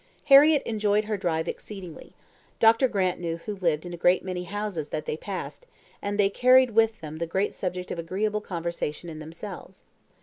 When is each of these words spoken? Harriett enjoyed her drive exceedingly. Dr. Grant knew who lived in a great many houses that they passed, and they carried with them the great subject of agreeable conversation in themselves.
Harriett 0.25 0.63
enjoyed 0.65 1.03
her 1.03 1.15
drive 1.15 1.47
exceedingly. 1.47 2.13
Dr. 2.59 2.87
Grant 2.87 3.19
knew 3.19 3.37
who 3.37 3.53
lived 3.55 3.85
in 3.85 3.93
a 3.93 3.97
great 3.97 4.25
many 4.25 4.45
houses 4.45 4.89
that 4.89 5.05
they 5.05 5.15
passed, 5.15 5.67
and 6.01 6.17
they 6.19 6.27
carried 6.27 6.71
with 6.71 7.01
them 7.01 7.17
the 7.19 7.27
great 7.27 7.53
subject 7.53 7.91
of 7.91 7.99
agreeable 7.99 8.41
conversation 8.41 9.09
in 9.09 9.19
themselves. 9.19 9.83